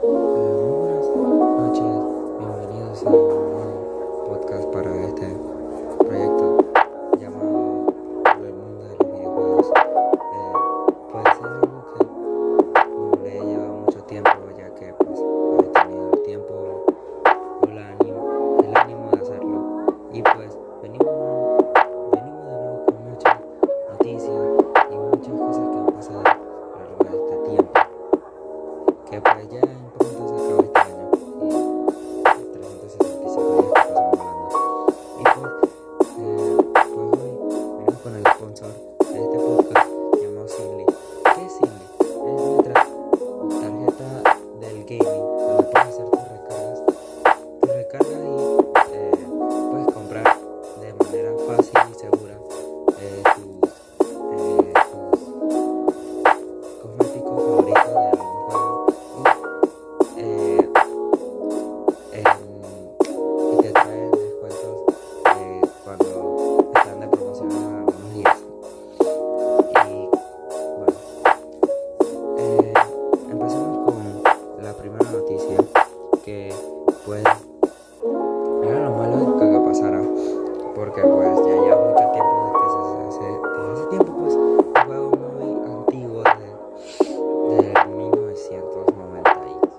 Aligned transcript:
Buenas 0.00 1.08
noches, 1.16 1.82
bienvenidos 2.38 3.02
a 3.04 3.10
un 3.10 4.28
podcast 4.28 4.64
para 4.72 4.94
este 5.06 5.57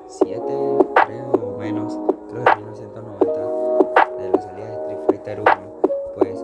7, 0.09 0.41
creo, 1.05 1.31
o 1.33 1.57
menos, 1.59 1.95
creo 2.29 2.43
que 2.43 2.52
en 2.52 2.57
1990, 2.57 3.31
de 4.17 4.29
la 4.31 4.41
salida 4.41 4.65
de 4.65 4.73
Street 4.73 4.99
Fighter 5.07 5.39
1, 5.41 5.52
pues 6.15 6.43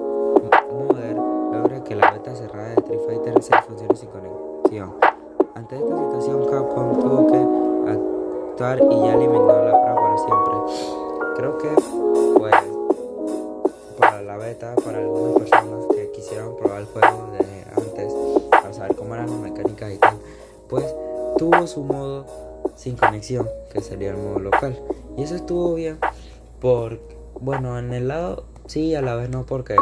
Mother 0.71 1.15
logra 1.15 1.83
que 1.83 1.95
la 1.95 2.11
beta 2.11 2.35
cerrada 2.35 2.69
de 2.69 2.75
Street 2.75 2.99
Fighter 3.07 3.41
6 3.41 3.61
funcione 3.67 3.95
sin 3.95 4.09
conexión. 4.09 4.93
Ante 5.55 5.77
esta 5.77 5.97
situación, 5.97 6.45
Capcom 6.45 6.99
tuvo 6.99 7.27
que 7.27 7.91
actuar 7.91 8.81
y 8.83 8.99
ya 9.01 9.13
eliminó 9.15 9.47
la 9.47 9.71
prueba 9.71 9.95
para 9.95 10.17
siempre. 10.19 10.53
Creo 11.35 11.57
que, 11.57 11.69
pues, 12.37 12.55
para 13.99 14.21
la 14.21 14.37
beta, 14.37 14.75
para 14.85 14.99
algunas 14.99 15.41
personas 15.41 15.85
que 15.87 16.11
quisieron 16.11 16.55
probar 16.55 16.81
el 16.81 16.85
juego 16.85 17.29
desde 17.31 17.65
antes, 17.75 18.13
para 18.51 18.73
saber 18.73 18.95
cómo 18.95 19.15
eran 19.15 19.27
las 19.27 19.39
mecánicas 19.39 19.91
y 19.91 19.97
tal, 19.97 20.17
pues 20.69 20.95
tuvo 21.37 21.65
su 21.67 21.81
modo 21.81 22.14
sin 22.85 22.95
conexión 22.95 23.49
que 23.73 23.81
sería 23.81 24.11
el 24.11 24.17
modo 24.17 24.37
local. 24.37 24.79
Y 25.17 25.23
eso 25.23 25.35
estuvo 25.35 25.73
bien 25.73 25.97
por 26.61 26.99
bueno 27.41 27.79
en 27.79 27.91
el 27.93 28.07
lado 28.07 28.45
sí 28.67 28.93
a 28.93 29.01
la 29.01 29.15
vez 29.15 29.27
no 29.27 29.43
porque 29.43 29.75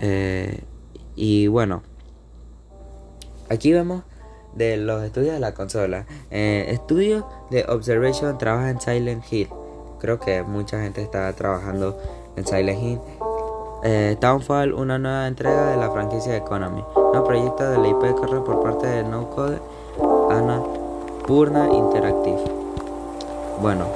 Eh, 0.00 0.62
y 1.16 1.48
bueno, 1.48 1.82
aquí 3.48 3.72
vemos 3.72 4.02
de 4.54 4.76
los 4.76 5.02
estudios 5.02 5.34
de 5.34 5.40
la 5.40 5.54
consola. 5.54 6.06
Eh, 6.30 6.66
estudios 6.68 7.24
de 7.50 7.64
Observation 7.68 8.38
trabaja 8.38 8.70
en 8.70 8.80
Silent 8.80 9.24
Hill. 9.30 9.48
Creo 10.00 10.20
que 10.20 10.42
mucha 10.42 10.80
gente 10.80 11.02
está 11.02 11.32
trabajando 11.32 11.98
en 12.36 12.46
Silent 12.46 12.82
Hill. 12.82 13.00
Eh, 13.84 14.16
Townfall, 14.20 14.72
una 14.72 14.98
nueva 14.98 15.26
entrega 15.28 15.70
de 15.70 15.76
la 15.76 15.90
franquicia 15.90 16.36
Economy. 16.36 16.84
Un 16.94 17.24
proyecto 17.24 17.70
de 17.70 17.78
la 17.78 17.88
IP 17.88 18.14
corre 18.16 18.40
por 18.40 18.62
parte 18.62 18.86
de 18.86 19.04
No 19.04 19.30
Code 19.30 19.58
Ana 20.30 20.62
Purna 21.26 21.68
Interactive. 21.72 22.42
Bueno, 23.60 23.86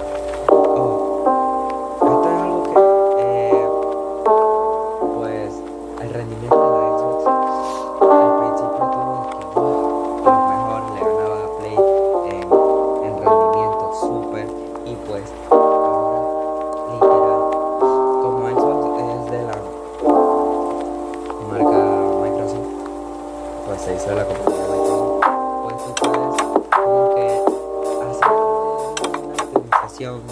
se 23.85 23.95
hizo 23.97 24.15
la 24.15 24.25
compañía 24.25 24.63
de 24.63 24.77
todo, 24.77 25.21
pues 25.65 25.75
ustedes 25.89 26.37
como 26.71 27.15
que 27.17 27.27
hacen 28.11 28.31
una 28.31 29.43
optimización 29.43 30.23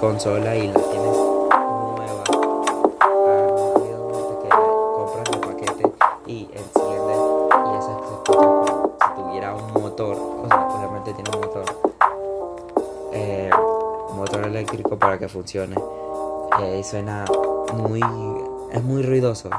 consola 0.00 0.56
y 0.56 0.68
la 0.68 0.74
tienes 0.74 1.16
nueva 1.16 2.24
ah, 2.30 3.06
a 3.06 4.00
un 4.00 4.94
compras 4.94 5.24
el 5.32 5.40
paquete 5.40 5.92
y 6.26 6.48
enciende 6.52 7.14
y 7.50 7.78
esa 7.78 7.86
se 7.86 8.14
escucha 8.14 8.38
como 8.38 8.96
si 9.00 9.22
tuviera 9.22 9.54
un 9.54 9.82
motor, 9.82 10.16
o 10.16 10.46
sea, 10.48 10.68
obviamente 10.68 11.12
tiene 11.14 11.30
un 11.34 11.40
motor, 11.40 11.64
eh, 13.12 13.50
motor 14.14 14.46
eléctrico 14.46 14.98
para 14.98 15.18
que 15.18 15.28
funcione. 15.28 15.76
Eh, 16.62 16.82
suena 16.84 17.24
muy, 17.74 18.00
es 18.72 18.82
muy 18.82 19.02
ruidoso. 19.02 19.50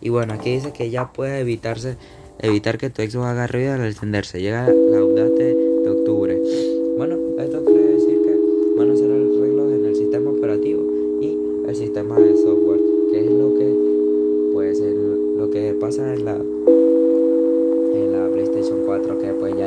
Y 0.00 0.08
bueno, 0.08 0.34
aquí 0.34 0.52
dice 0.52 0.72
que 0.72 0.90
ya 0.90 1.12
puede 1.12 1.40
evitarse, 1.40 1.96
evitar 2.38 2.78
que 2.78 2.90
tu 2.90 3.02
Xbox 3.02 3.26
haga 3.26 3.46
ruido 3.46 3.74
al 3.74 3.84
encenderse. 3.84 4.40
Llega 4.40 4.68
la 4.68 4.98
audate 4.98 5.51
4, 18.92 19.18
que 19.18 19.32
pues 19.32 19.56
ya 19.56 19.66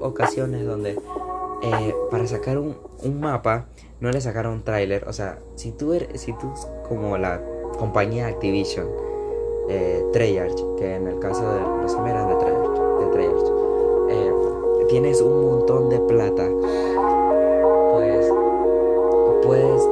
ocasiones 0.00 0.66
donde 0.66 0.98
eh, 1.62 1.94
para 2.10 2.26
sacar 2.26 2.58
un, 2.58 2.76
un, 3.02 3.20
mapa 3.20 3.66
no 4.00 4.10
le 4.10 4.20
sacaron 4.20 4.62
tráiler. 4.62 5.06
O 5.08 5.12
sea, 5.12 5.38
si 5.54 5.72
tú 5.72 5.92
eres, 5.92 6.20
si 6.20 6.32
tú 6.32 6.52
como 6.88 7.16
la 7.18 7.40
compañía 7.78 8.26
Activision, 8.26 8.88
eh, 9.68 10.04
Treyarch, 10.12 10.76
que 10.76 10.96
en 10.96 11.06
el 11.06 11.18
caso 11.18 11.52
de 11.52 11.60
los 11.60 11.92
eran 11.94 12.28
de 12.28 12.34
Treyarch, 12.34 12.78
de 12.98 14.14
eh, 14.14 14.32
tienes 14.88 15.20
un 15.20 15.46
montón 15.46 15.88
de 15.88 16.00
plata, 16.00 16.48
pues 17.92 18.26
puedes 19.42 19.91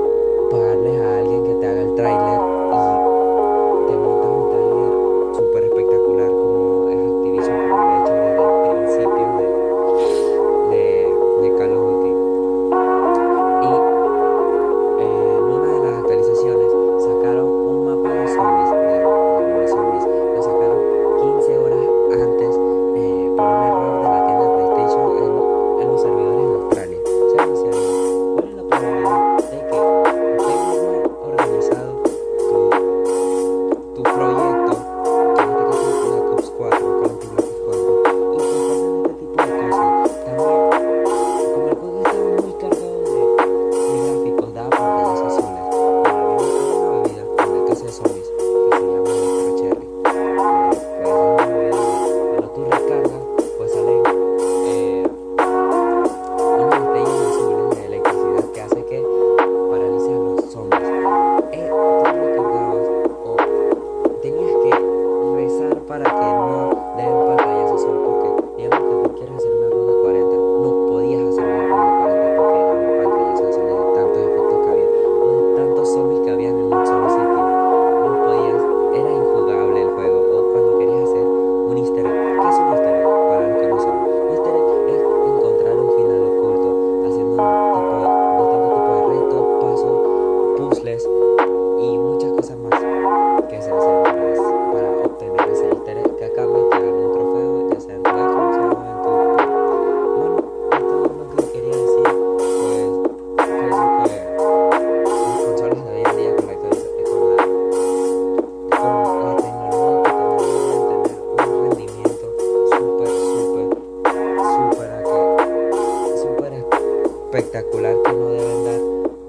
celular 117.32 117.96
que 118.04 118.12
no 118.12 118.28
deben 118.30 118.64
dar 118.64 118.80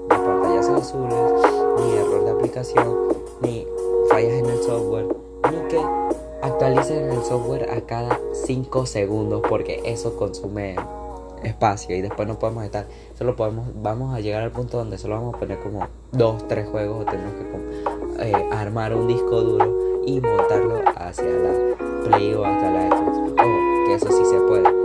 ni 0.02 0.26
pantallazos 0.26 0.82
azules, 0.82 1.32
ni 1.78 1.92
error 1.94 2.24
de 2.24 2.30
aplicación, 2.30 2.98
ni 3.40 3.66
fallas 4.10 4.32
en 4.32 4.46
el 4.46 4.62
software, 4.62 5.06
ni 5.50 5.68
que 5.68 5.80
actualicen 6.42 7.10
el 7.10 7.22
software 7.22 7.70
a 7.70 7.80
cada 7.82 8.18
5 8.32 8.86
segundos 8.86 9.42
porque 9.48 9.80
eso 9.84 10.16
consume 10.16 10.76
espacio 11.44 11.96
y 11.96 12.02
después 12.02 12.28
no 12.28 12.38
podemos 12.38 12.64
estar 12.64 12.86
solo 13.18 13.34
podemos 13.34 13.66
vamos 13.82 14.14
a 14.14 14.20
llegar 14.20 14.44
al 14.44 14.52
punto 14.52 14.78
donde 14.78 14.96
solo 14.96 15.16
vamos 15.16 15.34
a 15.34 15.38
poner 15.38 15.58
como 15.58 15.88
dos 16.12 16.46
tres 16.46 16.68
juegos 16.68 17.02
o 17.02 17.04
tenemos 17.04 17.32
que 17.34 18.28
eh, 18.30 18.48
armar 18.52 18.94
un 18.94 19.08
disco 19.08 19.40
duro 19.40 20.02
y 20.06 20.20
montarlo 20.20 20.80
hacia 20.94 21.24
la 21.24 21.52
Play 22.04 22.34
o 22.34 22.44
hacia 22.44 22.70
la 22.70 22.88
Xbox. 22.88 23.32
Oh, 23.32 23.86
que 23.86 23.94
eso 23.94 24.08
sí 24.10 24.24
se 24.24 24.40
puede. 24.40 24.82